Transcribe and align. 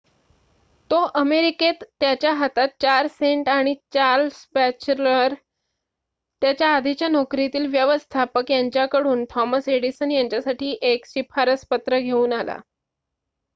तो 0.89 0.97
अमेरिकेत 1.15 1.83
त्याच्या 1.99 2.31
हातात 2.33 2.67
4 2.81 3.07
सेंट 3.09 3.49
आणि 3.49 3.73
चार्ल्स 3.93 4.47
बॅचलर 4.55 5.33
त्याच्या 6.41 6.69
आधीच्या 6.69 7.07
नोकरीतील 7.09 7.67
व्यवस्थापक 7.67 8.51
यांच्या 8.51 8.85
कडून 8.91 9.23
थॉमस 9.29 9.69
एडिसन 9.69 10.11
यांच्यासाठी 10.11 10.77
एक 10.83 11.05
शिफारसपत्र 11.07 11.99
घेऊन 11.99 12.33
आला 12.33 12.57